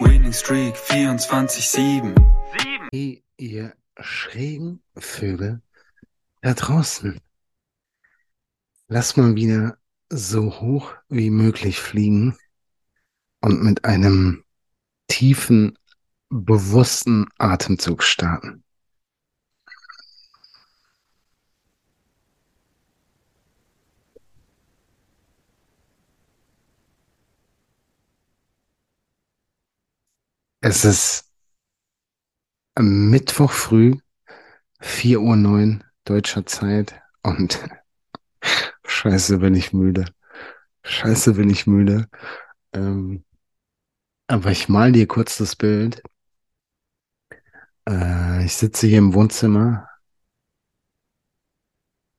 [0.00, 2.14] Winning Streak 24-7.
[2.92, 5.60] Hey, ihr schrägen Vögel
[6.40, 7.20] da draußen.
[8.88, 9.76] Lass mal wieder
[10.08, 12.36] so hoch wie möglich fliegen
[13.40, 14.44] und mit einem
[15.06, 15.78] tiefen,
[16.30, 18.64] bewussten Atemzug starten.
[30.62, 31.30] Es ist
[32.78, 33.96] Mittwoch früh,
[34.80, 37.58] 4.09 Uhr deutscher Zeit und
[38.84, 40.06] scheiße bin ich müde.
[40.84, 42.08] Scheiße bin ich müde.
[42.72, 43.24] Ähm,
[44.26, 46.02] aber ich mal dir kurz das Bild.
[47.88, 49.88] Äh, ich sitze hier im Wohnzimmer.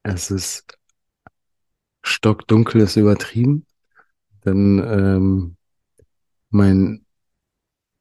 [0.03, 0.77] Es ist
[2.03, 3.65] stockdunkel, ist übertrieben.
[4.41, 5.57] Dann ähm,
[6.49, 7.05] mein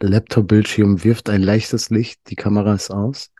[0.01, 3.31] Laptop-Bildschirm wirft ein leichtes Licht, die Kamera ist aus.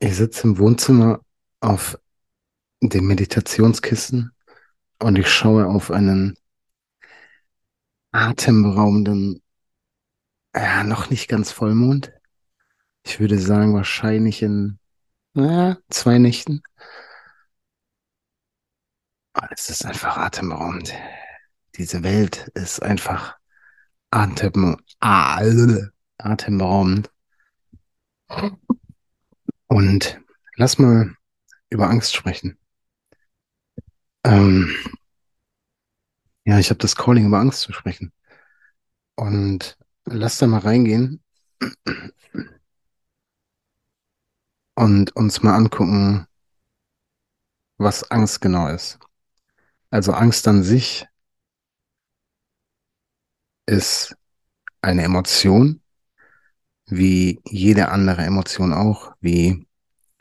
[0.00, 1.20] Ich sitze im Wohnzimmer
[1.60, 1.98] auf
[2.80, 4.32] dem Meditationskissen
[5.00, 6.36] und ich schaue auf einen
[8.12, 9.42] atemberaubenden,
[10.54, 12.12] ja, noch nicht ganz Vollmond.
[13.04, 14.78] Ich würde sagen, wahrscheinlich in
[15.34, 16.62] ja, zwei Nächten.
[19.50, 20.92] Es ist einfach atemberaubend.
[21.76, 23.37] Diese Welt ist einfach
[24.10, 25.40] atem, ah.
[29.68, 30.20] Und
[30.56, 31.14] lass mal
[31.70, 32.58] über Angst sprechen.
[34.24, 34.74] Ähm,
[36.44, 38.12] ja, ich habe das Calling über Angst zu sprechen.
[39.16, 41.22] Und lass da mal reingehen
[44.74, 46.26] und uns mal angucken,
[47.78, 48.98] was Angst genau ist.
[49.90, 51.06] Also Angst an sich
[53.68, 54.16] ist
[54.80, 55.82] eine Emotion,
[56.86, 59.68] wie jede andere Emotion auch, wie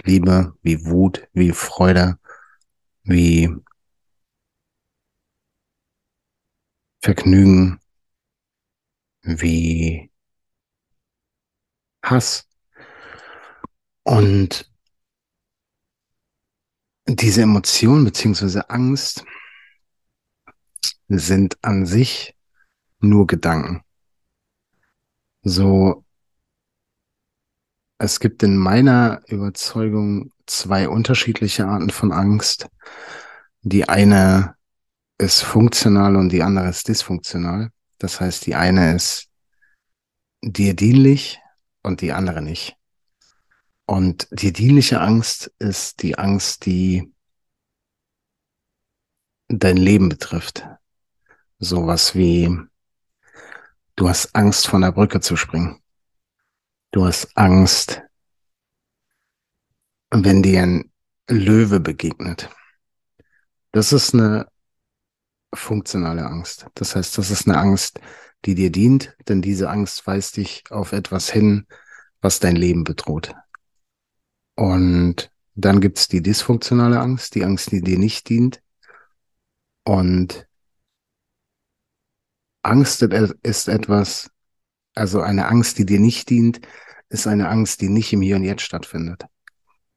[0.03, 2.19] Liebe, wie Wut, wie Freude,
[3.03, 3.49] wie
[7.01, 7.79] Vergnügen,
[9.23, 10.11] wie
[12.03, 12.47] Hass.
[14.03, 14.69] Und
[17.07, 19.23] diese Emotion beziehungsweise Angst
[21.07, 22.36] sind an sich
[22.99, 23.81] nur Gedanken.
[25.43, 26.03] So,
[27.99, 32.67] es gibt in meiner Überzeugung zwei unterschiedliche Arten von Angst.
[33.61, 34.55] Die eine
[35.17, 37.71] ist funktional und die andere ist dysfunktional.
[37.97, 39.29] Das heißt, die eine ist
[40.41, 41.39] dir dienlich
[41.81, 42.75] und die andere nicht.
[43.85, 47.11] Und die dienliche Angst ist die Angst, die
[49.47, 50.67] dein Leben betrifft.
[51.57, 52.55] Sowas wie,
[53.97, 55.81] du hast Angst, von der Brücke zu springen.
[56.91, 58.01] Du hast Angst,
[60.09, 60.91] wenn dir ein
[61.29, 62.49] Löwe begegnet.
[63.73, 64.47] Das ist eine
[65.53, 66.67] funktionale Angst.
[66.75, 67.99] Das heißt, das ist eine Angst,
[68.45, 71.67] die dir dient, denn diese Angst weist dich auf etwas hin,
[72.21, 73.33] was dein Leben bedroht.
[74.55, 78.61] Und dann gibt's die dysfunktionale Angst, die Angst, die dir nicht dient.
[79.83, 80.47] Und
[82.67, 84.29] Angst ist etwas,
[84.95, 86.61] also eine Angst, die dir nicht dient,
[87.09, 89.25] ist eine Angst, die nicht im Hier und Jetzt stattfindet.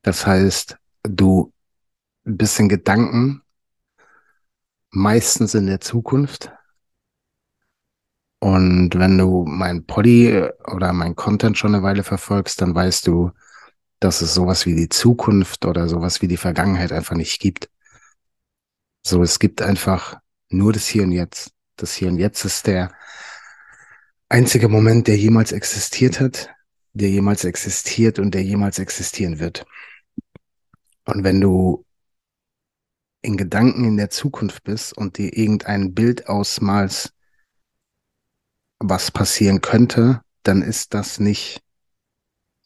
[0.03, 1.53] Das heißt, du
[2.25, 3.43] bist in Gedanken
[4.91, 6.53] meistens in der Zukunft.
[8.39, 13.33] Und wenn du mein Poddy oder mein Content schon eine Weile verfolgst, dann weißt du,
[13.99, 17.69] dass es sowas wie die Zukunft oder sowas wie die Vergangenheit einfach nicht gibt.
[19.07, 20.19] So, es gibt einfach
[20.49, 21.53] nur das Hier und Jetzt.
[21.83, 22.93] Das Hier und Jetzt ist der
[24.29, 26.51] einzige Moment, der jemals existiert hat.
[26.93, 29.65] der jemals existiert und der jemals existieren wird.
[31.05, 31.85] Und wenn du
[33.23, 37.13] in Gedanken in der Zukunft bist und dir irgendein Bild ausmalst,
[38.79, 41.63] was passieren könnte, dann ist das nicht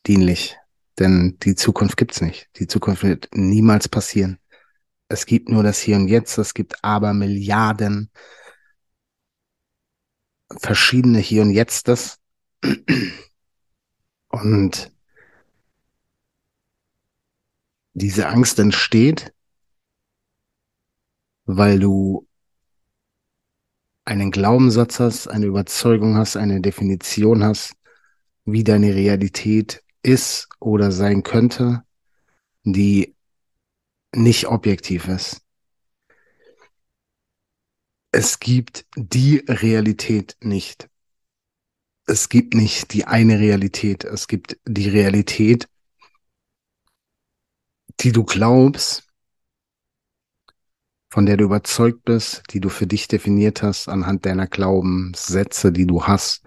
[0.06, 0.56] dienlich.
[0.98, 2.48] Denn die Zukunft gibt's nicht.
[2.56, 4.38] Die Zukunft wird niemals passieren.
[5.08, 6.38] Es gibt nur das Hier und Jetzt.
[6.38, 8.10] Es gibt aber Milliarden
[10.50, 12.18] verschiedene Hier und Jetztes.
[14.28, 14.92] Und
[17.92, 19.32] diese Angst entsteht,
[21.44, 22.26] weil du
[24.04, 27.74] einen Glaubenssatz hast, eine Überzeugung hast, eine Definition hast,
[28.44, 31.82] wie deine Realität ist oder sein könnte,
[32.64, 33.14] die
[34.14, 35.43] nicht objektiv ist.
[38.16, 40.88] Es gibt die Realität nicht.
[42.06, 44.04] Es gibt nicht die eine Realität.
[44.04, 45.68] Es gibt die Realität,
[47.98, 49.02] die du glaubst,
[51.10, 55.86] von der du überzeugt bist, die du für dich definiert hast anhand deiner Glaubenssätze, die
[55.88, 56.44] du hast,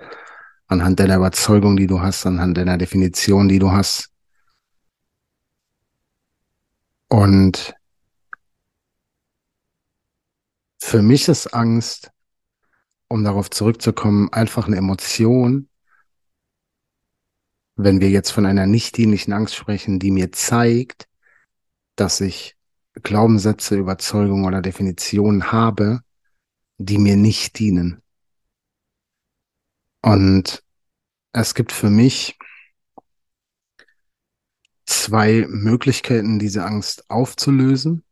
[0.67, 4.09] anhand deiner Überzeugung, die du hast, anhand deiner Definition, die du hast.
[7.09, 7.76] Und
[10.87, 12.13] für mich ist Angst,
[13.09, 15.67] um darauf zurückzukommen, einfach eine Emotion,
[17.75, 21.09] wenn wir jetzt von einer nicht dienlichen Angst sprechen, die mir zeigt,
[21.97, 22.55] dass ich
[22.93, 26.03] Glaubenssätze, Überzeugungen oder Definitionen habe,
[26.77, 28.01] die mir nicht dienen.
[30.01, 30.63] Und
[31.33, 32.39] es gibt für mich
[34.85, 38.05] zwei Möglichkeiten, diese Angst aufzulösen.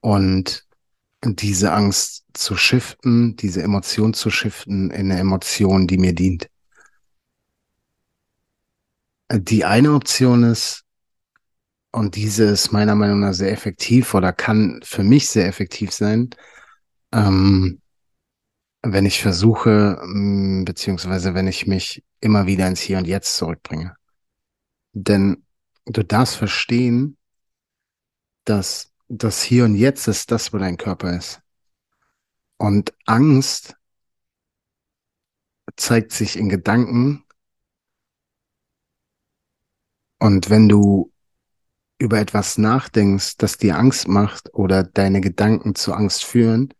[0.00, 0.64] Und
[1.24, 6.48] diese Angst zu shiften, diese Emotion zu shiften in eine Emotion, die mir dient.
[9.30, 10.84] Die eine Option ist,
[11.90, 16.30] und diese ist meiner Meinung nach sehr effektiv oder kann für mich sehr effektiv sein,
[17.12, 17.80] ähm,
[18.82, 23.96] wenn ich versuche, mm, beziehungsweise wenn ich mich immer wieder ins Hier und Jetzt zurückbringe.
[24.92, 25.44] Denn
[25.86, 27.16] du darfst verstehen,
[28.44, 31.40] dass das Hier und Jetzt ist das, wo dein Körper ist.
[32.58, 33.76] Und Angst
[35.76, 37.24] zeigt sich in Gedanken.
[40.18, 41.12] Und wenn du
[41.98, 46.74] über etwas nachdenkst, das dir Angst macht oder deine Gedanken zu Angst führen,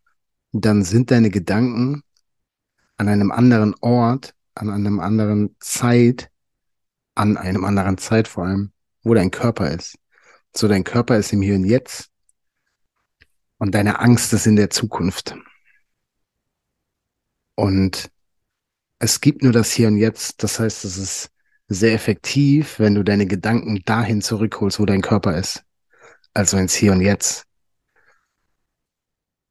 [0.53, 2.03] dann sind deine Gedanken
[2.97, 6.31] an einem anderen Ort, an einem anderen Zeit,
[7.15, 8.73] an einem anderen Zeit vor allem,
[9.03, 9.99] wo dein Körper ist.
[10.55, 12.11] So dein Körper ist im Hier und Jetzt
[13.59, 15.37] und deine Angst ist in der Zukunft.
[17.55, 18.11] Und
[19.01, 20.43] es gibt nur das Hier und Jetzt.
[20.43, 21.31] Das heißt, es ist
[21.69, 25.65] sehr effektiv, wenn du deine Gedanken dahin zurückholst, wo dein Körper ist.
[26.35, 27.45] Also ins Hier und Jetzt.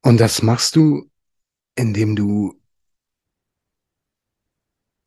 [0.02, 1.10] Und das machst du,
[1.76, 2.60] indem du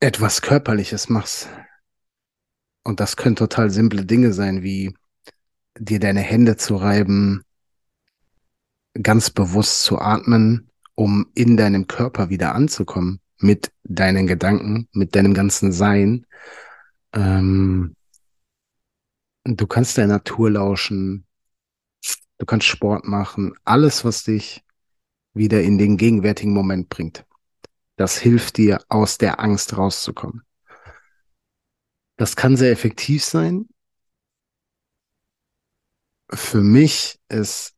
[0.00, 1.48] etwas Körperliches machst.
[2.84, 4.94] Und das können total simple Dinge sein, wie
[5.78, 7.44] dir deine Hände zu reiben,
[9.00, 15.34] ganz bewusst zu atmen, um in deinem Körper wieder anzukommen, mit deinen Gedanken, mit deinem
[15.34, 16.26] ganzen Sein.
[17.12, 17.96] Ähm,
[19.44, 21.26] du kannst der Natur lauschen,
[22.38, 24.62] du kannst Sport machen, alles, was dich
[25.34, 27.24] wieder in den gegenwärtigen Moment bringt.
[27.96, 30.42] Das hilft dir, aus der Angst rauszukommen.
[32.16, 33.68] Das kann sehr effektiv sein.
[36.30, 37.74] Für mich ist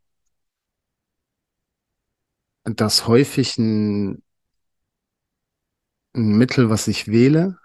[2.65, 4.23] das häufig ein,
[6.15, 7.59] ein Mittel, was ich wähle,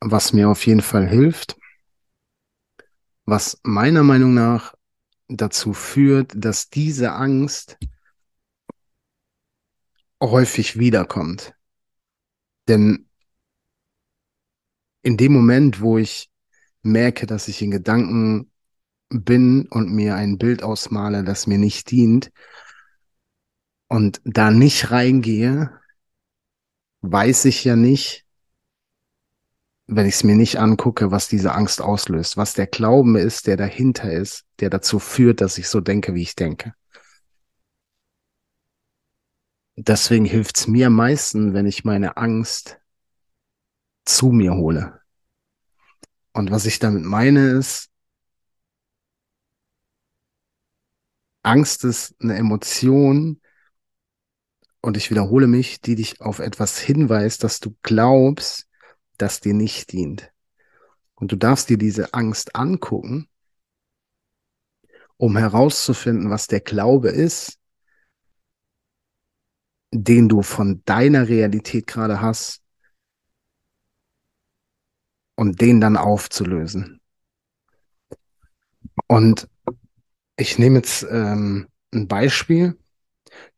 [0.00, 1.56] was mir auf jeden Fall hilft,
[3.24, 4.74] was meiner Meinung nach
[5.28, 7.78] dazu führt, dass diese Angst
[10.20, 11.54] häufig wiederkommt.
[12.68, 13.08] Denn
[15.02, 16.30] in dem Moment, wo ich
[16.82, 18.49] merke, dass ich in Gedanken
[19.10, 22.30] bin und mir ein Bild ausmale, das mir nicht dient
[23.88, 25.70] und da nicht reingehe,
[27.02, 28.24] weiß ich ja nicht,
[29.86, 33.56] wenn ich es mir nicht angucke, was diese Angst auslöst, was der Glauben ist, der
[33.56, 36.74] dahinter ist, der dazu führt, dass ich so denke, wie ich denke.
[39.76, 42.78] Deswegen hilft es mir am meisten, wenn ich meine Angst
[44.04, 45.00] zu mir hole.
[46.32, 47.89] Und was ich damit meine ist,
[51.42, 53.40] Angst ist eine Emotion,
[54.82, 58.66] und ich wiederhole mich, die dich auf etwas hinweist, dass du glaubst,
[59.18, 60.32] das dir nicht dient.
[61.14, 63.28] Und du darfst dir diese Angst angucken,
[65.18, 67.58] um herauszufinden, was der Glaube ist,
[69.92, 72.62] den du von deiner Realität gerade hast
[75.34, 77.02] und den dann aufzulösen.
[79.08, 79.46] Und
[80.40, 82.78] ich nehme jetzt ähm, ein Beispiel,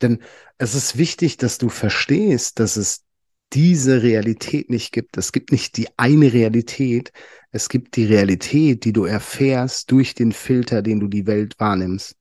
[0.00, 0.18] denn
[0.58, 3.04] es ist wichtig, dass du verstehst, dass es
[3.52, 5.16] diese Realität nicht gibt.
[5.18, 7.12] Es gibt nicht die eine Realität.
[7.50, 12.16] Es gibt die Realität, die du erfährst durch den Filter, den du die Welt wahrnimmst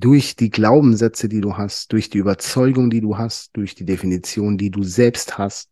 [0.00, 4.58] durch die Glaubenssätze, die du hast, durch die Überzeugung, die du hast, durch die Definition,
[4.58, 5.70] die du selbst hast.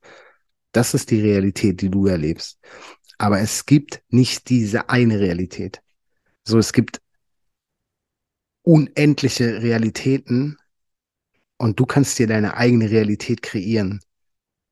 [0.73, 2.58] Das ist die Realität, die du erlebst.
[3.18, 5.82] Aber es gibt nicht diese eine Realität.
[6.44, 7.00] So, es gibt
[8.64, 10.56] unendliche Realitäten
[11.59, 14.00] und du kannst dir deine eigene Realität kreieren.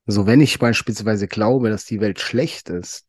[0.06, 3.06] So, wenn ich beispielsweise glaube, dass die Welt schlecht ist,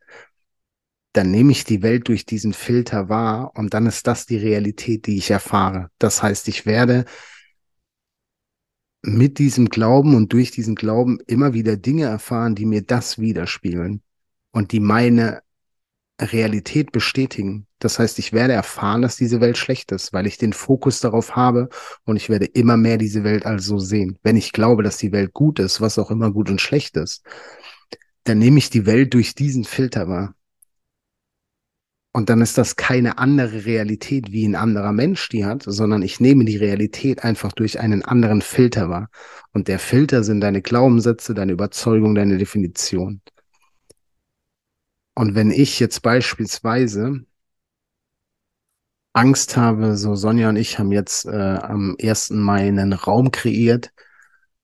[1.13, 5.08] dann nehme ich die Welt durch diesen Filter wahr und dann ist das die Realität,
[5.08, 5.90] die ich erfahre.
[6.00, 7.06] Das heißt, ich werde
[9.02, 14.02] mit diesem Glauben und durch diesen Glauben immer wieder Dinge erfahren, die mir das widerspiegeln
[14.52, 15.42] und die meine
[16.22, 17.67] Realität bestätigen.
[17.79, 21.36] Das heißt, ich werde erfahren, dass diese Welt schlecht ist, weil ich den Fokus darauf
[21.36, 21.70] habe
[22.05, 24.17] und ich werde immer mehr diese Welt also sehen.
[24.24, 27.24] Wenn ich glaube, dass die Welt gut ist, was auch immer gut und schlecht ist,
[28.24, 30.36] dann nehme ich die Welt durch diesen Filter wahr.
[32.15, 36.20] Und dann ist das keine andere Realität, wie ein anderer Mensch die hat, sondern ich
[36.20, 39.10] nehme die Realität einfach durch einen anderen Filter wahr.
[39.51, 43.22] Und der Filter sind deine Glaubenssätze, deine Überzeugung, deine Definition.
[45.15, 47.25] Und wenn ich jetzt beispielsweise
[49.13, 52.32] Angst habe, so Sonja und ich haben jetzt äh, am 1.
[52.32, 53.91] Mai einen Raum kreiert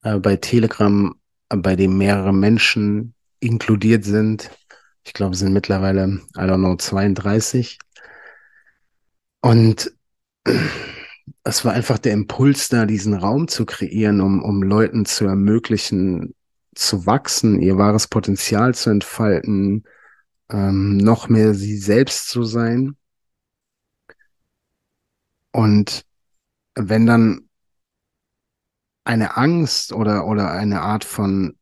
[0.02, 1.14] äh, bei Telegram,
[1.50, 4.50] bei dem mehrere Menschen inkludiert sind,
[5.06, 7.80] ich glaube, sind mittlerweile, I don't know, 32.
[9.42, 9.92] Und
[11.44, 16.36] es war einfach der Impuls da, diesen Raum zu kreieren, um, um Leuten zu ermöglichen,
[16.76, 19.84] zu wachsen, ihr wahres Potenzial zu entfalten,
[20.50, 22.98] ähm, noch mehr sie selbst zu sein.
[25.52, 26.06] Und
[26.76, 27.50] wenn dann
[29.04, 31.58] eine Angst oder, oder eine Art von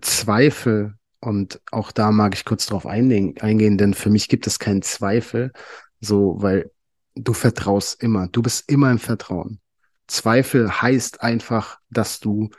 [0.00, 4.82] Zweifel und auch da mag ich kurz drauf eingehen, denn für mich gibt es keinen
[4.82, 5.52] Zweifel,
[6.00, 6.70] so, weil
[7.14, 8.28] du vertraust immer.
[8.28, 9.60] Du bist immer im Vertrauen.
[10.06, 12.50] Zweifel heißt einfach, dass du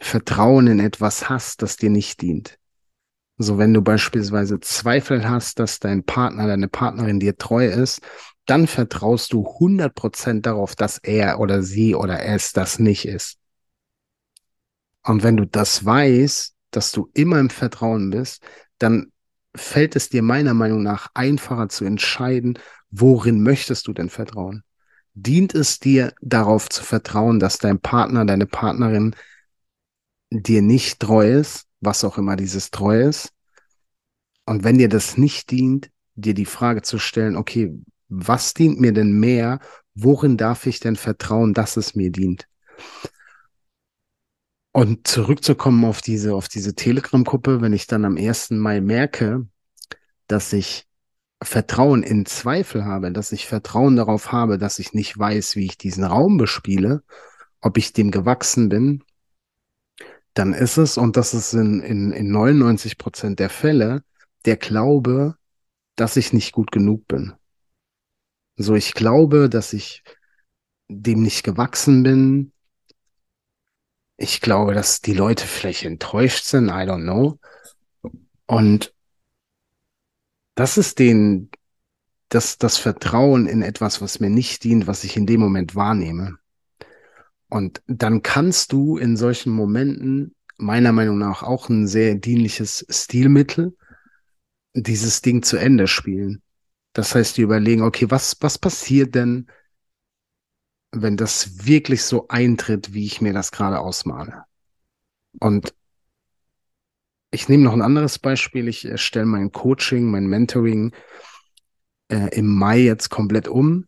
[0.00, 2.58] Vertrauen in etwas hast, das dir nicht dient.
[3.42, 8.00] So, wenn du beispielsweise Zweifel hast, dass dein Partner, deine Partnerin dir treu ist,
[8.46, 13.38] dann vertraust du 100% darauf, dass er oder sie oder es das nicht ist.
[15.02, 18.44] Und wenn du das weißt, dass du immer im Vertrauen bist,
[18.78, 19.10] dann
[19.56, 24.62] fällt es dir meiner Meinung nach einfacher zu entscheiden, worin möchtest du denn vertrauen?
[25.14, 29.16] Dient es dir darauf zu vertrauen, dass dein Partner, deine Partnerin
[30.30, 33.32] dir nicht treu ist, was auch immer dieses treu ist?
[34.46, 38.92] Und wenn dir das nicht dient, dir die Frage zu stellen, okay, was dient mir
[38.92, 39.60] denn mehr?
[39.94, 42.46] Worin darf ich denn vertrauen, dass es mir dient?
[44.72, 48.50] Und zurückzukommen auf diese, auf diese Telegram-Gruppe, wenn ich dann am 1.
[48.52, 49.46] Mai merke,
[50.28, 50.86] dass ich
[51.42, 55.76] Vertrauen in Zweifel habe, dass ich Vertrauen darauf habe, dass ich nicht weiß, wie ich
[55.76, 57.02] diesen Raum bespiele,
[57.60, 59.04] ob ich dem gewachsen bin,
[60.34, 64.04] dann ist es, und das ist in, in, in 99 Prozent der Fälle,
[64.44, 65.36] der Glaube,
[65.96, 67.34] dass ich nicht gut genug bin.
[68.56, 70.02] So, ich glaube, dass ich
[70.88, 72.52] dem nicht gewachsen bin,
[74.16, 77.38] ich glaube, dass die Leute vielleicht enttäuscht sind, I don't know.
[78.46, 78.94] Und
[80.54, 81.50] das ist den,
[82.28, 86.38] das, das Vertrauen in etwas, was mir nicht dient, was ich in dem Moment wahrnehme.
[87.52, 93.76] Und dann kannst du in solchen Momenten meiner Meinung nach auch ein sehr dienliches Stilmittel,
[94.72, 96.40] dieses Ding zu Ende spielen.
[96.94, 99.50] Das heißt, die überlegen, okay, was, was passiert denn,
[100.92, 104.44] wenn das wirklich so eintritt, wie ich mir das gerade ausmale.
[105.38, 105.74] Und
[107.32, 108.66] ich nehme noch ein anderes Beispiel.
[108.66, 110.94] Ich stelle mein Coaching, mein Mentoring
[112.08, 113.86] äh, im Mai jetzt komplett um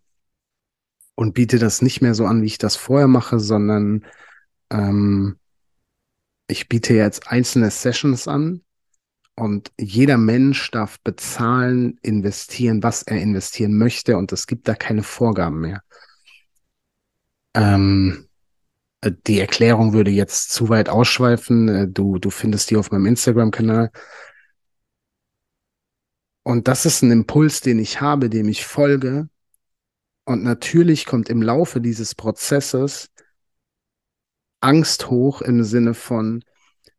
[1.16, 4.04] und biete das nicht mehr so an, wie ich das vorher mache, sondern
[4.70, 5.38] ähm,
[6.48, 8.62] ich biete jetzt einzelne Sessions an
[9.36, 15.02] und jeder Mensch darf bezahlen, investieren, was er investieren möchte und es gibt da keine
[15.02, 15.82] Vorgaben mehr.
[17.54, 18.28] Ähm,
[19.02, 21.68] Äh, die Erklärung würde jetzt zu weit ausschweifen.
[21.68, 23.90] Äh, du, du findest die auf meinem Instagram-Kanal.
[26.42, 29.28] Und das ist ein Impuls, den ich habe, dem ich folge.
[30.24, 33.10] Und natürlich kommt im Laufe dieses Prozesses
[34.60, 36.42] Angst hoch im Sinne von,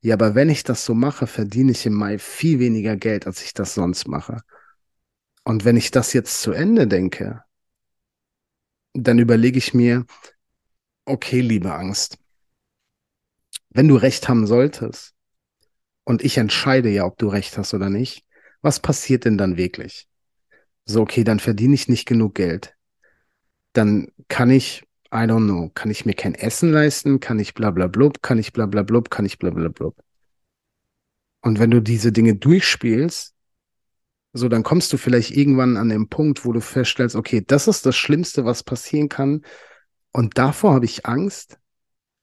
[0.01, 3.43] ja, aber wenn ich das so mache, verdiene ich im Mai viel weniger Geld, als
[3.43, 4.41] ich das sonst mache.
[5.43, 7.43] Und wenn ich das jetzt zu Ende denke,
[8.93, 10.05] dann überlege ich mir,
[11.05, 12.19] okay, liebe Angst,
[13.69, 15.13] wenn du recht haben solltest
[16.03, 18.23] und ich entscheide ja, ob du recht hast oder nicht,
[18.61, 20.07] was passiert denn dann wirklich?
[20.85, 22.74] So, okay, dann verdiene ich nicht genug Geld.
[23.75, 27.71] Dann kann ich, I don't know, kann ich mir kein Essen leisten, kann ich bla
[27.71, 29.97] bla blub, kann ich bla bla blub, kann ich bla bla blub.
[31.41, 33.33] Und wenn du diese Dinge durchspielst,
[34.31, 37.85] so dann kommst du vielleicht irgendwann an den Punkt, wo du feststellst, okay, das ist
[37.85, 39.41] das Schlimmste, was passieren kann.
[40.13, 41.59] Und davor habe ich Angst.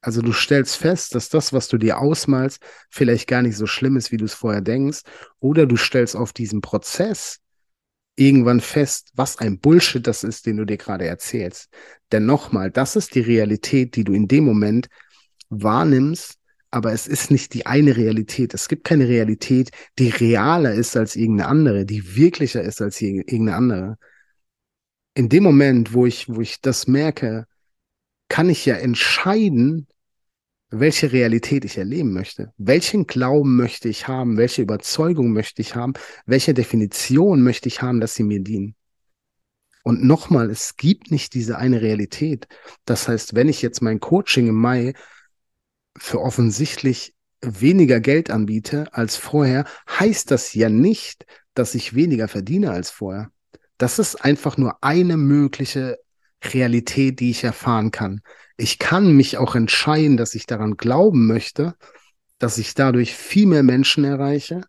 [0.01, 3.97] Also du stellst fest, dass das, was du dir ausmalst, vielleicht gar nicht so schlimm
[3.99, 5.03] ist, wie du es vorher denkst.
[5.39, 7.42] Oder du stellst auf diesem Prozess
[8.17, 11.71] irgendwann fest, was ein Bullshit das ist, den du dir gerade erzählst.
[12.11, 14.89] Denn nochmal, das ist die Realität, die du in dem Moment
[15.49, 16.39] wahrnimmst,
[16.71, 18.55] aber es ist nicht die eine Realität.
[18.55, 23.57] Es gibt keine Realität, die realer ist als irgendeine andere, die wirklicher ist als irgendeine
[23.57, 23.99] andere.
[25.15, 27.47] In dem Moment, wo ich, wo ich das merke,
[28.29, 29.87] kann ich ja entscheiden,
[30.73, 32.53] welche Realität ich erleben möchte.
[32.57, 34.39] Welchen Glauben möchte ich haben?
[34.39, 35.93] Welche Überzeugung möchte ich haben?
[36.25, 38.75] Welche Definition möchte ich haben, dass sie mir dienen?
[39.85, 42.49] Und nochmal, es gibt nicht diese eine Realität.
[42.87, 44.95] Das heißt, wenn ich jetzt mein Coaching im Mai
[45.99, 52.71] für offensichtlich weniger Geld anbiete als vorher, heißt das ja nicht, dass ich weniger verdiene
[52.71, 53.31] als vorher.
[53.77, 55.99] Das ist einfach nur eine mögliche
[56.43, 58.21] Realität, die ich erfahren kann.
[58.57, 61.75] Ich kann mich auch entscheiden, dass ich daran glauben möchte,
[62.39, 64.63] dass ich dadurch viel mehr Menschen erreiche.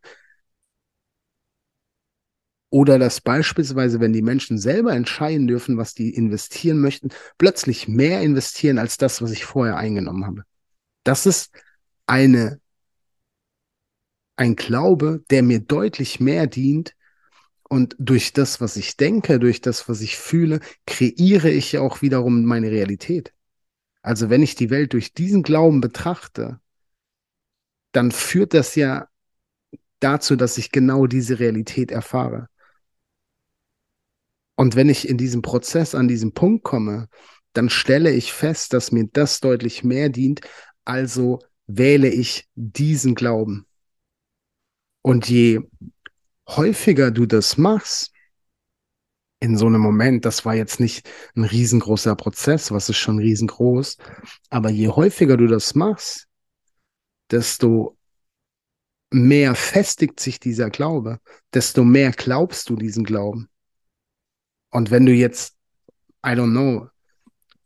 [2.69, 8.21] Oder dass beispielsweise, wenn die Menschen selber entscheiden dürfen, was die investieren möchten, plötzlich mehr
[8.21, 10.43] investieren als das, was ich vorher eingenommen habe.
[11.03, 11.51] Das ist
[12.07, 12.59] eine,
[14.35, 16.95] ein Glaube, der mir deutlich mehr dient,
[17.69, 22.01] und durch das, was ich denke, durch das, was ich fühle, kreiere ich ja auch
[22.01, 23.33] wiederum meine Realität.
[24.01, 26.59] Also wenn ich die Welt durch diesen Glauben betrachte,
[27.93, 29.07] dann führt das ja
[29.99, 32.49] dazu, dass ich genau diese Realität erfahre.
[34.55, 37.07] Und wenn ich in diesem Prozess an diesen Punkt komme,
[37.53, 40.41] dann stelle ich fest, dass mir das deutlich mehr dient,
[40.85, 43.65] also wähle ich diesen Glauben.
[45.01, 45.61] Und je
[46.47, 48.11] häufiger du das machst,
[49.39, 53.97] in so einem Moment, das war jetzt nicht ein riesengroßer Prozess, was ist schon riesengroß,
[54.49, 56.27] aber je häufiger du das machst,
[57.29, 57.97] desto
[59.11, 61.19] mehr festigt sich dieser Glaube,
[61.53, 63.49] desto mehr glaubst du diesen Glauben.
[64.71, 65.55] Und wenn du jetzt,
[66.25, 66.87] I don't know,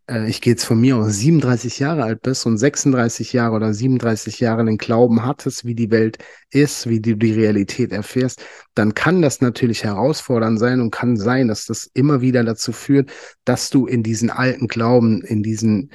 [0.09, 3.73] äh, ich gehe jetzt von mir aus, 37 Jahre alt bist und 36 Jahre oder
[3.73, 6.17] 37 Jahre den Glauben hattest, wie die Welt
[6.49, 8.43] ist, wie du die Realität erfährst,
[8.73, 13.11] dann kann das natürlich herausfordernd sein und kann sein, dass das immer wieder dazu führt,
[13.45, 15.91] dass du in diesen alten Glauben, in diesen,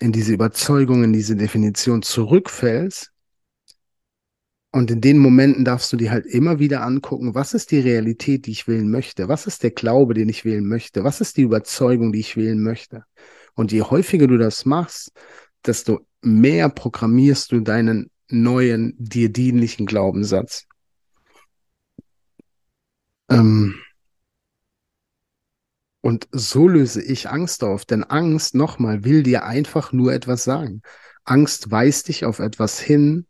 [0.00, 3.10] in diese Überzeugung, in diese Definition zurückfällst.
[4.72, 8.46] Und in den Momenten darfst du dir halt immer wieder angucken, was ist die Realität,
[8.46, 9.28] die ich wählen möchte?
[9.28, 11.04] Was ist der Glaube, den ich wählen möchte?
[11.04, 13.04] Was ist die Überzeugung, die ich wählen möchte?
[13.54, 15.12] Und je häufiger du das machst,
[15.64, 20.66] desto mehr programmierst du deinen neuen, dir dienlichen Glaubenssatz.
[23.30, 23.80] Ähm
[26.00, 30.82] und so löse ich Angst auf, denn Angst, nochmal, will dir einfach nur etwas sagen.
[31.24, 33.26] Angst weist dich auf etwas hin,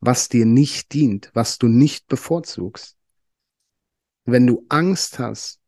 [0.00, 2.96] was dir nicht dient, was du nicht bevorzugst.
[4.24, 5.60] Wenn du Angst hast,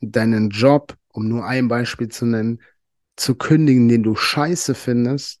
[0.00, 2.60] deinen Job um nur ein Beispiel zu nennen,
[3.16, 5.40] zu kündigen, den du scheiße findest,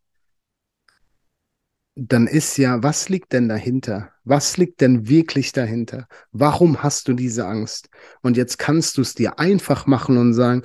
[1.94, 4.12] dann ist ja, was liegt denn dahinter?
[4.24, 6.06] Was liegt denn wirklich dahinter?
[6.32, 7.90] Warum hast du diese Angst?
[8.22, 10.62] Und jetzt kannst du es dir einfach machen und sagen,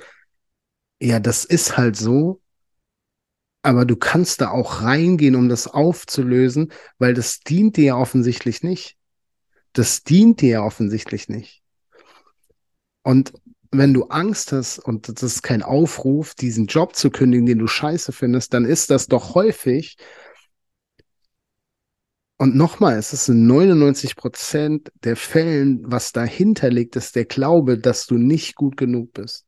[1.00, 2.40] ja, das ist halt so,
[3.62, 8.62] aber du kannst da auch reingehen, um das aufzulösen, weil das dient dir ja offensichtlich
[8.62, 8.96] nicht.
[9.72, 11.62] Das dient dir ja offensichtlich nicht.
[13.02, 13.32] Und
[13.70, 17.66] wenn du Angst hast und das ist kein Aufruf, diesen Job zu kündigen, den du
[17.66, 19.96] scheiße findest, dann ist das doch häufig.
[22.38, 27.78] Und nochmal, es ist in 99 Prozent der Fällen, was dahinter liegt, ist der Glaube,
[27.78, 29.45] dass du nicht gut genug bist.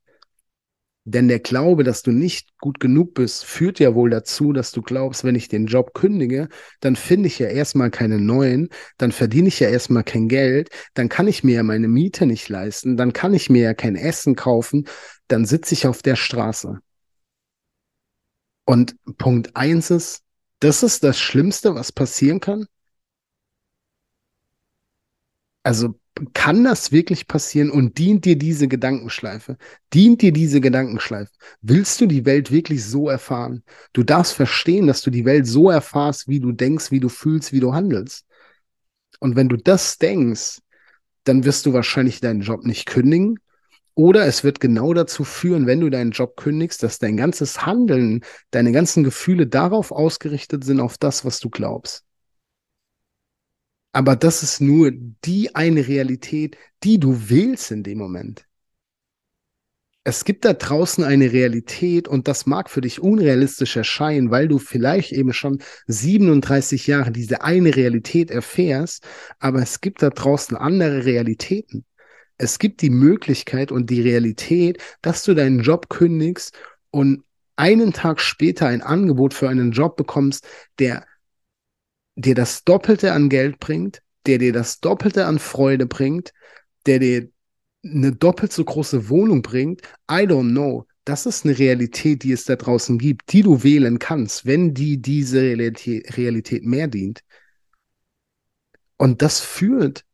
[1.11, 4.83] Denn der Glaube, dass du nicht gut genug bist, führt ja wohl dazu, dass du
[4.83, 6.49] glaubst, wenn ich den Job kündige,
[6.81, 8.68] dann finde ich ja erstmal keine neuen,
[8.99, 12.51] dann verdiene ich ja erstmal kein Geld, dann kann ich mir ja meine Miete nicht
[12.51, 14.87] leisten, dann kann ich mir ja kein Essen kaufen,
[15.29, 16.79] dann sitze ich auf der Straße.
[18.66, 20.23] Und Punkt eins ist,
[20.61, 22.66] das ist das Schlimmste, was passieren kann.
[25.62, 25.99] Also
[26.35, 29.57] kann das wirklich passieren und dient dir diese Gedankenschleife?
[29.93, 31.31] Dient dir diese Gedankenschleife?
[31.61, 33.63] Willst du die Welt wirklich so erfahren?
[33.93, 37.53] Du darfst verstehen, dass du die Welt so erfahrst, wie du denkst, wie du fühlst,
[37.53, 38.27] wie du handelst.
[39.21, 40.59] Und wenn du das denkst,
[41.25, 43.39] dann wirst du wahrscheinlich deinen Job nicht kündigen.
[43.95, 48.25] Oder es wird genau dazu führen, wenn du deinen Job kündigst, dass dein ganzes Handeln,
[48.51, 52.08] deine ganzen Gefühle darauf ausgerichtet sind, auf das, was du glaubst.
[53.92, 58.44] Aber das ist nur die eine Realität, die du wählst in dem Moment.
[60.05, 64.59] Es gibt da draußen eine Realität und das mag für dich unrealistisch erscheinen, weil du
[64.59, 69.07] vielleicht eben schon 37 Jahre diese eine Realität erfährst,
[69.38, 71.85] aber es gibt da draußen andere Realitäten.
[72.38, 76.57] Es gibt die Möglichkeit und die Realität, dass du deinen Job kündigst
[76.90, 77.24] und
[77.57, 80.46] einen Tag später ein Angebot für einen Job bekommst,
[80.79, 81.05] der
[82.19, 86.33] dir das Doppelte an Geld bringt, der dir das Doppelte an Freude bringt,
[86.87, 87.31] der dir
[87.85, 90.87] eine doppelt so große Wohnung bringt, I don't know.
[91.05, 95.01] Das ist eine Realität, die es da draußen gibt, die du wählen kannst, wenn die
[95.01, 97.23] diese Realität, Realität mehr dient.
[98.99, 100.05] Und das führt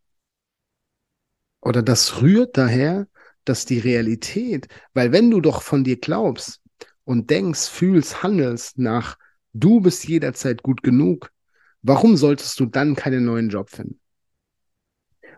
[1.63, 3.09] oder das rührt daher,
[3.45, 6.61] dass die Realität, weil wenn du doch von dir glaubst
[7.05, 9.17] und denkst, fühlst, handelst nach,
[9.55, 11.33] du bist jederzeit gut genug,
[11.87, 14.01] Warum solltest du dann keinen neuen Job finden?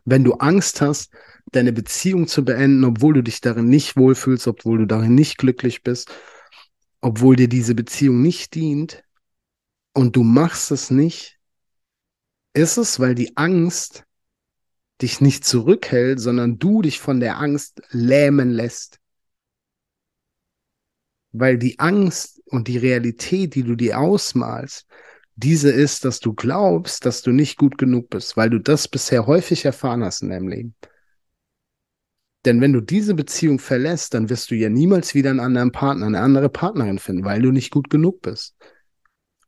[0.05, 1.13] Wenn du Angst hast,
[1.51, 5.83] deine Beziehung zu beenden, obwohl du dich darin nicht wohlfühlst, obwohl du darin nicht glücklich
[5.83, 6.09] bist,
[7.01, 9.03] obwohl dir diese Beziehung nicht dient
[9.93, 11.41] und du machst es nicht,
[12.55, 14.05] ist es, weil die Angst
[15.03, 19.01] dich nicht zurückhält, sondern du dich von der Angst lähmen lässt.
[21.33, 24.87] Weil die Angst und die Realität, die du dir ausmalst,
[25.37, 29.27] diese ist, dass du glaubst, dass du nicht gut genug bist, weil du das bisher
[29.27, 30.75] häufig erfahren hast in deinem Leben.
[32.47, 36.07] Denn wenn du diese Beziehung verlässt, dann wirst du ja niemals wieder einen anderen Partner,
[36.07, 38.57] eine andere Partnerin finden, weil du nicht gut genug bist.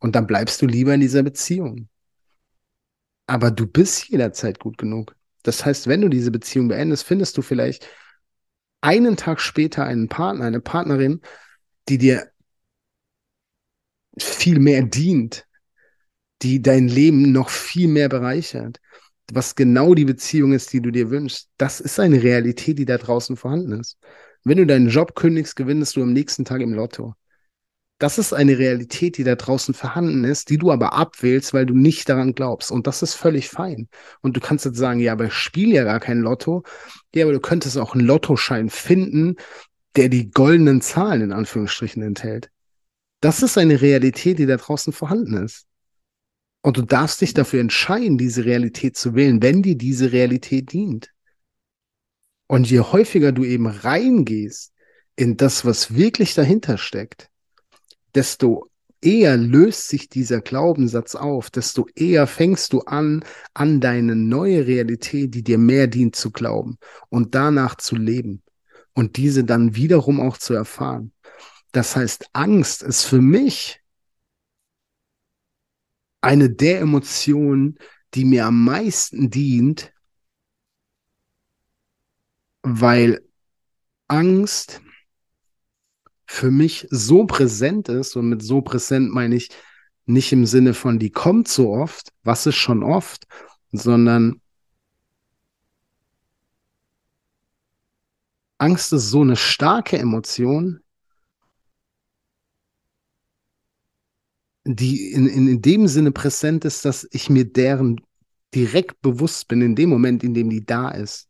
[0.01, 1.89] Und dann bleibst du lieber in dieser Beziehung.
[3.27, 5.15] Aber du bist jederzeit gut genug.
[5.43, 7.87] Das heißt, wenn du diese Beziehung beendest, findest du vielleicht
[8.81, 11.21] einen Tag später einen Partner, eine Partnerin,
[11.89, 12.31] die dir
[14.19, 15.48] viel mehr dient,
[16.43, 18.81] die dein Leben noch viel mehr bereichert.
[19.33, 21.49] Was genau die Beziehung ist, die du dir wünschst.
[21.59, 23.99] Das ist eine Realität, die da draußen vorhanden ist.
[24.45, 27.15] Wenn du deinen Job kündigst, gewinnst du am nächsten Tag im Lotto.
[27.99, 31.75] Das ist eine Realität, die da draußen vorhanden ist, die du aber abwählst, weil du
[31.75, 32.71] nicht daran glaubst.
[32.71, 33.89] Und das ist völlig fein.
[34.21, 36.63] Und du kannst jetzt sagen, ja, aber ich spiele ja gar kein Lotto.
[37.13, 39.35] Ja, aber du könntest auch einen Lottoschein finden,
[39.97, 42.51] der die goldenen Zahlen in Anführungsstrichen enthält.
[43.21, 45.68] Das ist eine Realität, die da draußen vorhanden ist.
[46.63, 51.13] Und du darfst dich dafür entscheiden, diese Realität zu wählen, wenn dir diese Realität dient.
[52.49, 54.73] Und je häufiger du eben reingehst
[55.17, 57.31] in das, was wirklich dahinter steckt,
[58.15, 58.69] desto
[59.01, 65.35] eher löst sich dieser Glaubenssatz auf, desto eher fängst du an, an deine neue Realität,
[65.35, 68.43] die dir mehr dient, zu glauben und danach zu leben
[68.95, 71.13] und diese dann wiederum auch zu erfahren.
[71.73, 73.81] Das heißt, Angst ist für mich
[76.21, 77.79] eine der Emotionen,
[78.15, 79.93] die mir am meisten dient,
[82.63, 83.23] weil
[84.09, 84.81] Angst
[86.27, 89.51] für mich so präsent ist und mit so präsent meine ich
[90.07, 93.27] nicht im Sinne von, die kommt so oft, was ist schon oft,
[93.73, 94.41] sondern
[98.59, 100.81] Angst ist so eine starke Emotion,
[104.77, 108.01] die in, in, in dem Sinne präsent ist, dass ich mir deren
[108.55, 111.29] direkt bewusst bin, in dem Moment, in dem die da ist.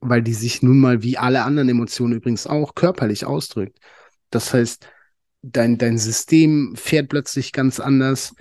[0.00, 3.78] Weil die sich nun mal wie alle anderen Emotionen übrigens auch körperlich ausdrückt.
[4.30, 4.88] Das heißt,
[5.42, 8.34] dein, dein System fährt plötzlich ganz anders.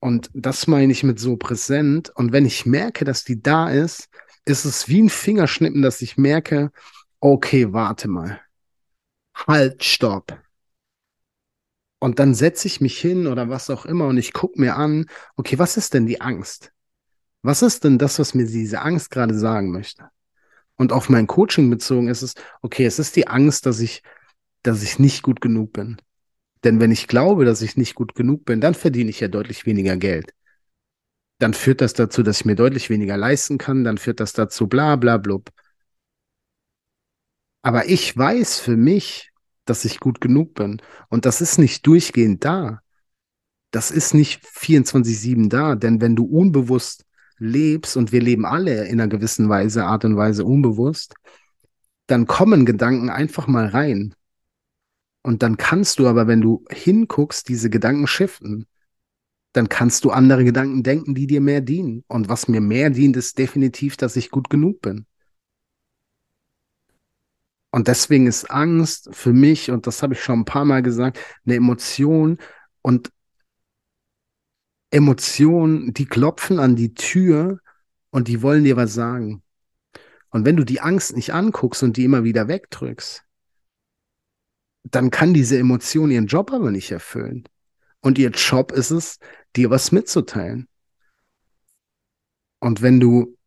[0.00, 2.10] Und das meine ich mit so präsent.
[2.10, 4.08] Und wenn ich merke, dass die da ist,
[4.44, 6.72] ist es wie ein Fingerschnippen, dass ich merke,
[7.20, 8.40] okay, warte mal.
[9.34, 10.38] Halt, stopp.
[12.02, 15.06] Und dann setze ich mich hin oder was auch immer und ich gucke mir an,
[15.36, 16.72] okay, was ist denn die Angst?
[17.42, 20.08] Was ist denn das, was mir diese Angst gerade sagen möchte?
[20.74, 24.02] Und auf mein Coaching bezogen ist es, okay, es ist die Angst, dass ich,
[24.64, 25.98] dass ich nicht gut genug bin.
[26.64, 29.64] Denn wenn ich glaube, dass ich nicht gut genug bin, dann verdiene ich ja deutlich
[29.64, 30.34] weniger Geld.
[31.38, 34.66] Dann führt das dazu, dass ich mir deutlich weniger leisten kann, dann führt das dazu,
[34.66, 35.50] bla bla blub.
[37.62, 39.31] Aber ich weiß für mich,
[39.64, 40.80] dass ich gut genug bin.
[41.08, 42.80] Und das ist nicht durchgehend da.
[43.70, 45.74] Das ist nicht 24-7 da.
[45.74, 47.04] Denn wenn du unbewusst
[47.38, 51.14] lebst, und wir leben alle in einer gewissen Weise, Art und Weise unbewusst,
[52.06, 54.14] dann kommen Gedanken einfach mal rein.
[55.22, 58.66] Und dann kannst du aber, wenn du hinguckst, diese Gedanken shiften.
[59.52, 62.04] Dann kannst du andere Gedanken denken, die dir mehr dienen.
[62.08, 65.06] Und was mir mehr dient, ist definitiv, dass ich gut genug bin.
[67.74, 71.18] Und deswegen ist Angst für mich, und das habe ich schon ein paar Mal gesagt,
[71.46, 72.38] eine Emotion.
[72.82, 73.10] Und
[74.90, 77.60] Emotionen, die klopfen an die Tür
[78.10, 79.42] und die wollen dir was sagen.
[80.28, 83.24] Und wenn du die Angst nicht anguckst und die immer wieder wegdrückst,
[84.84, 87.48] dann kann diese Emotion ihren Job aber nicht erfüllen.
[88.00, 89.18] Und ihr Job ist es,
[89.56, 90.68] dir was mitzuteilen.
[92.60, 93.38] Und wenn du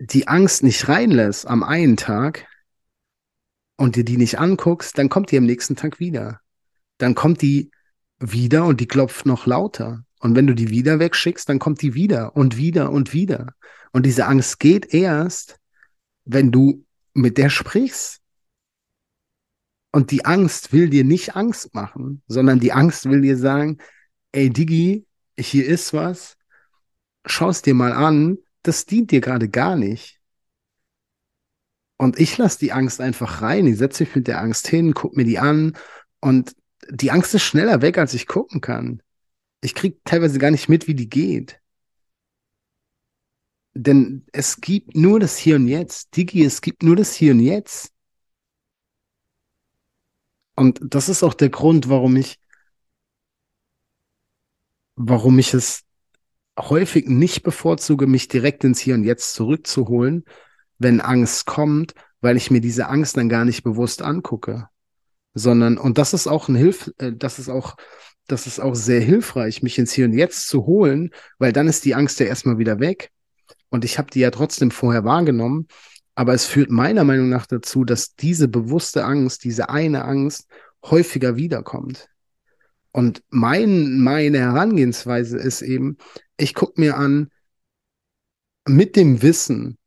[0.00, 2.46] die Angst nicht reinlässt am einen Tag
[3.76, 6.40] und dir die nicht anguckst, dann kommt die am nächsten Tag wieder.
[6.96, 7.70] Dann kommt die
[8.18, 10.04] wieder und die klopft noch lauter.
[10.20, 13.54] Und wenn du die wieder wegschickst, dann kommt die wieder und wieder und wieder.
[13.92, 15.58] Und diese Angst geht erst,
[16.24, 18.20] wenn du mit der sprichst.
[19.92, 23.78] Und die Angst will dir nicht Angst machen, sondern die Angst will dir sagen,
[24.32, 25.06] ey Digi,
[25.38, 26.36] hier ist was,
[27.26, 30.20] schau es dir mal an, das dient dir gerade gar nicht.
[31.96, 33.66] Und ich lasse die Angst einfach rein.
[33.66, 35.76] Ich setze mich mit der Angst hin, guck mir die an
[36.20, 36.56] und
[36.88, 39.02] die Angst ist schneller weg, als ich gucken kann.
[39.60, 41.60] Ich krieg teilweise gar nicht mit, wie die geht.
[43.74, 46.16] Denn es gibt nur das Hier und Jetzt.
[46.16, 47.92] Digi, es gibt nur das Hier und Jetzt.
[50.56, 52.40] Und das ist auch der Grund, warum ich,
[54.96, 55.84] warum ich es
[56.68, 60.24] häufig nicht bevorzuge, mich direkt ins Hier und Jetzt zurückzuholen,
[60.78, 64.68] wenn Angst kommt, weil ich mir diese Angst dann gar nicht bewusst angucke.
[65.32, 67.76] Sondern, und das ist auch ein Hilf, äh, das ist auch,
[68.26, 71.84] das ist auch sehr hilfreich, mich ins Hier und Jetzt zu holen, weil dann ist
[71.84, 73.10] die Angst ja erstmal wieder weg.
[73.70, 75.68] Und ich habe die ja trotzdem vorher wahrgenommen.
[76.14, 80.48] Aber es führt meiner Meinung nach dazu, dass diese bewusste Angst, diese eine Angst
[80.84, 82.08] häufiger wiederkommt.
[82.92, 85.96] Und mein, meine Herangehensweise ist eben,
[86.36, 87.30] ich gucke mir an,
[88.66, 89.78] mit dem Wissen,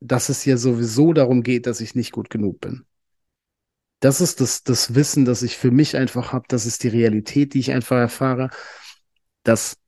[0.00, 2.84] dass es ja sowieso darum geht, dass ich nicht gut genug bin.
[4.00, 6.44] Das ist das, das Wissen, das ich für mich einfach habe.
[6.48, 8.50] Das ist die Realität, die ich einfach erfahre.
[9.44, 9.78] Das,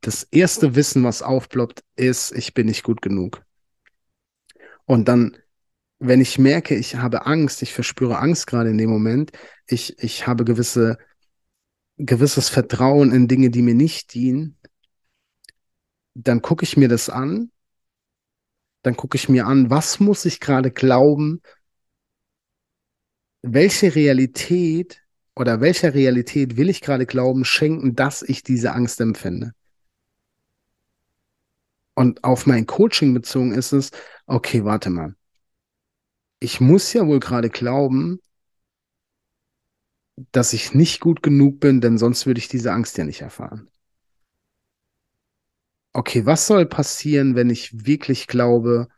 [0.00, 3.44] das erste Wissen, was aufploppt, ist, ich bin nicht gut genug.
[4.84, 5.36] Und dann,
[5.98, 9.32] wenn ich merke, ich habe Angst, ich verspüre Angst gerade in dem Moment,
[9.66, 10.98] ich, ich habe gewisse,
[11.98, 14.56] gewisses Vertrauen in Dinge, die mir nicht dienen,
[16.14, 17.50] dann gucke ich mir das an,
[18.82, 21.42] dann gucke ich mir an, was muss ich gerade glauben,
[23.42, 25.02] welche Realität
[25.34, 29.52] oder welcher Realität will ich gerade glauben schenken, dass ich diese Angst empfinde.
[31.94, 33.90] Und auf mein Coaching bezogen ist es,
[34.26, 35.14] okay, warte mal.
[36.40, 38.20] Ich muss ja wohl gerade glauben,
[40.32, 43.68] dass ich nicht gut genug bin, denn sonst würde ich diese Angst ja nicht erfahren
[45.96, 48.88] okay, was soll passieren, wenn ich wirklich glaube,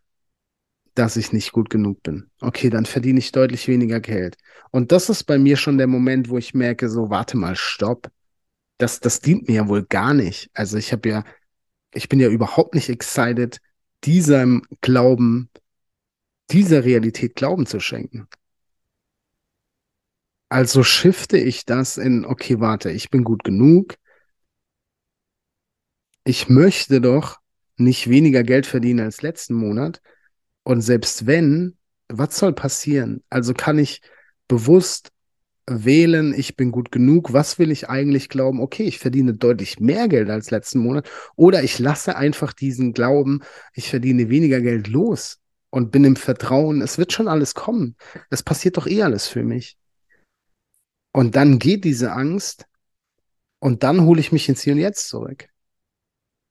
[0.95, 2.29] dass ich nicht gut genug bin?
[2.41, 4.37] Okay, dann verdiene ich deutlich weniger Geld.
[4.73, 8.11] Und das ist bei mir schon der Moment, wo ich merke, so, warte mal, stopp.
[8.79, 10.51] Das, das dient mir ja wohl gar nicht.
[10.55, 11.25] Also ich habe ja,
[11.95, 13.61] ich bin ja überhaupt nicht excited,
[14.05, 15.51] diesem Glauben,
[16.51, 18.27] dieser Realität Glauben zu schenken.
[20.49, 23.97] Also shifte ich das in, okay, warte, ich bin gut genug,
[26.25, 27.39] ich möchte doch
[27.77, 30.03] nicht weniger Geld verdienen als letzten Monat.
[30.63, 33.23] Und selbst wenn, was soll passieren?
[33.31, 34.01] Also kann ich
[34.49, 35.11] bewusst
[35.67, 38.61] wählen, ich bin gut genug, was will ich eigentlich glauben?
[38.61, 43.41] Okay, ich verdiene deutlich mehr Geld als letzten Monat oder ich lasse einfach diesen Glauben,
[43.75, 45.39] ich verdiene weniger Geld los
[45.71, 47.97] und bin im Vertrauen, es wird schon alles kommen.
[48.31, 49.77] Es passiert doch eh alles für mich.
[51.13, 52.67] Und dann geht diese Angst
[53.59, 55.49] und dann hole ich mich ins Hier und Jetzt zurück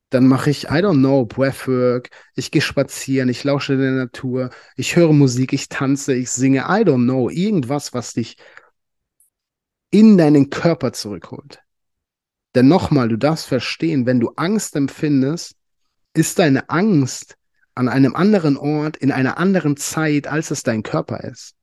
[0.09, 4.95] dann mache ich, I don't know, Breathwork, ich gehe spazieren, ich lausche der Natur, ich
[4.95, 8.37] höre Musik, ich tanze, ich singe, I don't know, irgendwas, was dich
[9.89, 11.61] in deinen Körper zurückholt.
[12.55, 15.55] Denn nochmal, du darfst verstehen, wenn du Angst empfindest,
[16.13, 17.35] ist deine Angst
[17.75, 21.53] an einem anderen Ort, in einer anderen Zeit, als es dein Körper ist.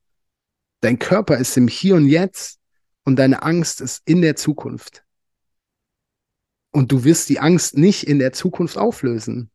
[0.81, 2.59] Dein Körper ist im Hier und Jetzt
[3.05, 5.05] und deine Angst ist in der Zukunft.
[6.71, 9.49] Und du wirst die Angst nicht in der Zukunft auflösen,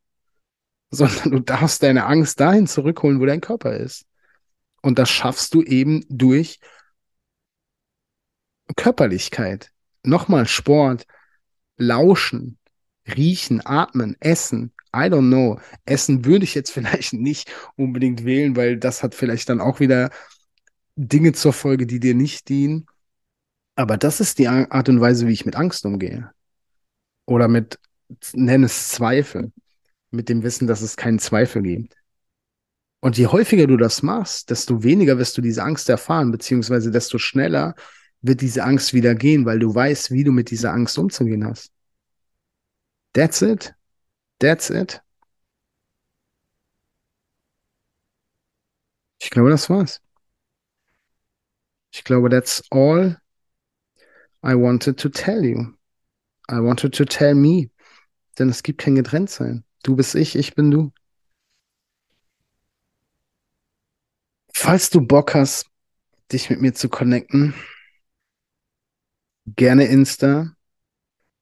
[0.90, 4.06] sondern du darfst deine Angst dahin zurückholen, wo dein Körper ist.
[4.80, 6.58] Und das schaffst du eben durch
[8.76, 9.72] Körperlichkeit.
[10.02, 11.06] Nochmal Sport,
[11.76, 12.58] Lauschen,
[13.06, 14.72] Riechen, Atmen, Essen.
[14.94, 15.60] I don't know.
[15.84, 20.10] Essen würde ich jetzt vielleicht nicht unbedingt wählen, weil das hat vielleicht dann auch wieder
[20.96, 22.86] Dinge zur Folge, die dir nicht dienen.
[23.80, 26.30] Aber das ist die Art und Weise, wie ich mit Angst umgehe.
[27.26, 27.78] Oder mit,
[28.34, 29.52] nenne es Zweifel.
[30.10, 31.96] Mit dem Wissen, dass es keinen Zweifel gibt.
[33.00, 37.16] Und je häufiger du das machst, desto weniger wirst du diese Angst erfahren, beziehungsweise desto
[37.16, 37.74] schneller
[38.20, 41.72] wird diese Angst wieder gehen, weil du weißt, wie du mit dieser Angst umzugehen hast.
[43.14, 43.74] That's it.
[44.40, 45.00] That's it.
[49.22, 50.02] Ich glaube, das war's.
[51.92, 53.16] Ich glaube, that's all
[54.42, 55.76] I wanted to tell you.
[56.48, 57.70] I wanted to tell me.
[58.38, 59.64] Denn es gibt kein Getrenntsein.
[59.83, 60.92] Du bist ich, ich bin du.
[64.55, 65.66] Falls du Bock hast,
[66.33, 67.55] dich mit mir zu connecten,
[69.46, 70.55] gerne Insta.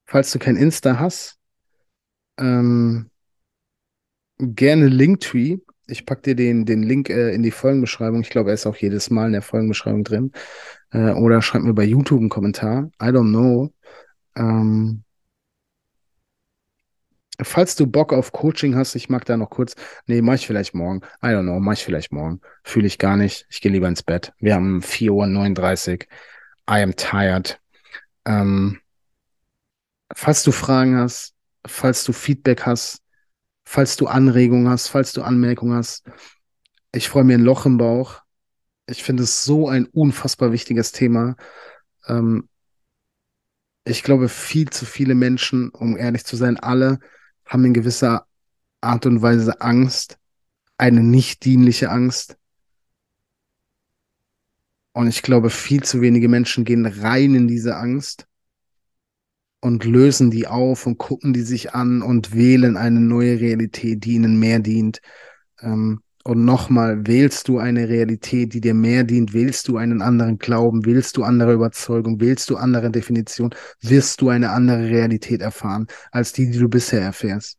[0.05, 1.37] Falls du kein Insta hast,
[2.37, 3.11] ähm,
[4.39, 5.57] gerne Linktree.
[5.89, 8.21] Ich packe dir den, den Link äh, in die Folgenbeschreibung.
[8.21, 10.31] Ich glaube, er ist auch jedes Mal in der Folgenbeschreibung drin.
[10.91, 12.89] Äh, oder schreib mir bei YouTube einen Kommentar.
[13.01, 13.73] I don't know.
[14.35, 15.03] Ähm,
[17.41, 19.75] falls du Bock auf Coaching hast, ich mag da noch kurz.
[20.07, 21.01] Nee, mach ich vielleicht morgen.
[21.23, 22.41] I don't know, mach ich vielleicht morgen.
[22.63, 23.45] Fühle ich gar nicht.
[23.49, 24.33] Ich gehe lieber ins Bett.
[24.39, 26.07] Wir haben 4.39 Uhr.
[26.69, 27.59] I am tired.
[28.25, 28.79] Ähm,
[30.13, 31.33] falls du Fragen hast,
[31.65, 33.01] falls du Feedback hast,
[33.69, 36.03] falls du Anregungen hast, falls du Anmerkungen hast,
[36.91, 38.23] ich freue mir ein Loch im Bauch.
[38.87, 41.35] Ich finde es so ein unfassbar wichtiges Thema.
[42.07, 42.49] Ähm,
[43.83, 46.99] ich glaube, viel zu viele Menschen, um ehrlich zu sein, alle
[47.45, 48.25] haben in gewisser
[48.81, 50.17] Art und Weise Angst,
[50.77, 52.37] eine nicht dienliche Angst.
[54.93, 58.28] Und ich glaube, viel zu wenige Menschen gehen rein in diese Angst
[59.61, 64.13] und lösen die auf und gucken die sich an und wählen eine neue Realität, die
[64.13, 65.01] ihnen mehr dient.
[65.61, 70.37] Ähm, und nochmal, wählst du eine Realität, die dir mehr dient, wählst du einen anderen
[70.37, 75.87] Glauben, wählst du andere Überzeugung, wählst du andere Definition, wirst du eine andere Realität erfahren,
[76.11, 77.57] als die, die du bisher erfährst.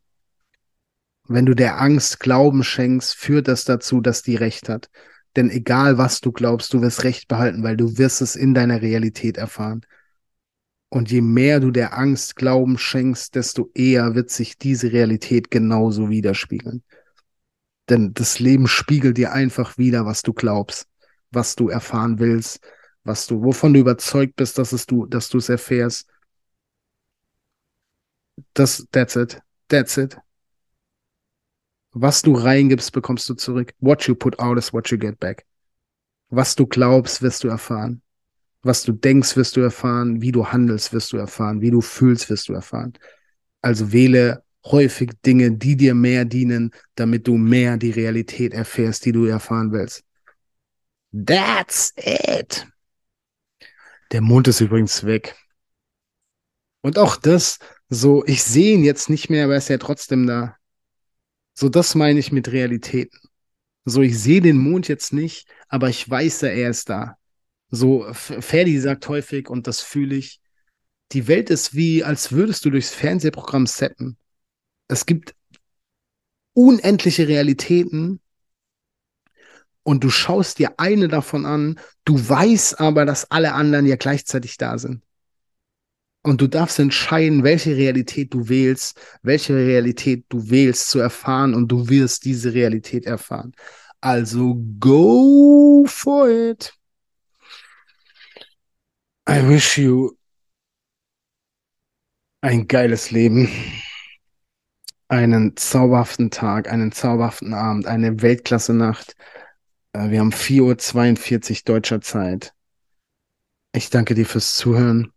[1.26, 4.90] Wenn du der Angst Glauben schenkst, führt das dazu, dass die Recht hat.
[5.36, 8.82] Denn egal was du glaubst, du wirst Recht behalten, weil du wirst es in deiner
[8.82, 9.82] Realität erfahren.
[10.90, 16.10] Und je mehr du der Angst Glauben schenkst, desto eher wird sich diese Realität genauso
[16.10, 16.82] widerspiegeln.
[17.88, 20.88] Denn das Leben spiegelt dir einfach wieder, was du glaubst,
[21.30, 22.60] was du erfahren willst,
[23.04, 26.08] was du, wovon du überzeugt bist, dass es du, dass du es erfährst.
[28.54, 29.40] Das, that's it.
[29.68, 30.18] That's it.
[31.92, 33.74] Was du reingibst, bekommst du zurück.
[33.78, 35.46] What you put out is what you get back.
[36.30, 38.02] Was du glaubst, wirst du erfahren.
[38.62, 40.20] Was du denkst, wirst du erfahren.
[40.20, 41.60] Wie du handelst, wirst du erfahren.
[41.60, 42.92] Wie du fühlst, wirst du erfahren.
[43.62, 49.12] Also wähle häufig Dinge, die dir mehr dienen, damit du mehr die Realität erfährst, die
[49.12, 50.04] du erfahren willst.
[51.12, 52.66] That's it.
[54.12, 55.36] Der Mond ist übrigens weg.
[56.82, 60.26] Und auch das, so, ich sehe ihn jetzt nicht mehr, aber er ist ja trotzdem
[60.26, 60.56] da.
[61.54, 63.18] So, das meine ich mit Realitäten.
[63.84, 67.16] So, ich sehe den Mond jetzt nicht, aber ich weiß er ist da.
[67.70, 70.40] So, Ferdi sagt häufig, und das fühle ich,
[71.12, 74.16] die Welt ist wie, als würdest du durchs Fernsehprogramm seppen
[74.90, 75.34] es gibt
[76.52, 78.20] unendliche Realitäten
[79.84, 84.58] und du schaust dir eine davon an, du weißt aber, dass alle anderen ja gleichzeitig
[84.58, 85.02] da sind.
[86.22, 91.68] Und du darfst entscheiden, welche Realität du wählst, welche Realität du wählst zu erfahren und
[91.68, 93.52] du wirst diese Realität erfahren.
[94.00, 96.74] Also go for it.
[99.30, 100.18] I wish you
[102.40, 103.48] ein geiles Leben
[105.06, 109.14] einen zauberhaften Tag, einen zauberhaften Abend, eine Weltklasse-Nacht.
[109.92, 112.52] Äh, wir haben 4.42 Uhr deutscher Zeit.
[113.72, 115.12] Ich danke dir fürs Zuhören.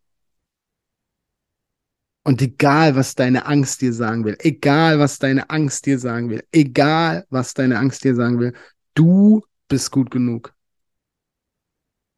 [2.23, 6.43] Und egal, was deine Angst dir sagen will, egal, was deine Angst dir sagen will,
[6.51, 8.53] egal, was deine Angst dir sagen will,
[8.93, 10.53] du bist gut genug.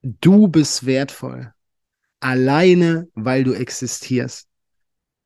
[0.01, 1.54] Du bist wertvoll.
[2.19, 4.47] Alleine, weil du existierst.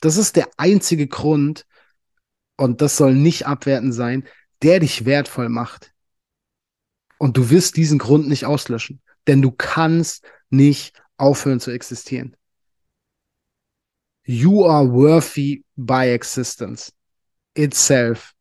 [0.02, 1.66] Das ist der einzige Grund,
[2.58, 4.28] und das soll nicht abwertend sein,
[4.62, 5.94] der dich wertvoll macht.
[7.18, 12.36] Und du wirst diesen Grund nicht auslöschen, denn du kannst nicht aufhören zu existieren.
[14.24, 16.92] You are worthy by existence
[17.56, 18.34] itself.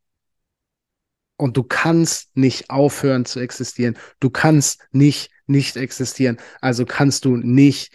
[1.36, 3.96] Und du kannst nicht aufhören zu existieren.
[4.18, 6.38] Du kannst nicht nicht existieren.
[6.60, 7.92] Also kannst du nicht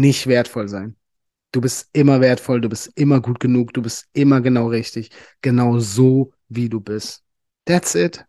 [0.00, 0.96] nicht wertvoll sein.
[1.52, 5.78] Du bist immer wertvoll, du bist immer gut genug, du bist immer genau richtig, genau
[5.78, 7.22] so wie du bist.
[7.64, 8.24] That's it.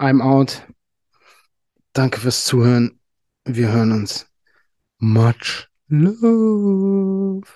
[0.00, 0.62] I'm out.
[1.92, 2.98] Danke fürs Zuhören.
[3.44, 4.26] Wir hören uns.
[4.98, 7.46] Much love.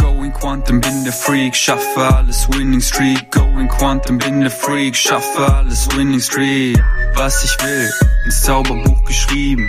[0.00, 3.30] Going Quantum, bin der Freak, schaffe alles Winning Streak.
[3.30, 6.78] Going Quantum, bin der Freak, schaffe alles Winning Streak.
[7.14, 7.90] Was ich will,
[8.24, 9.68] ins Zauberbuch geschrieben.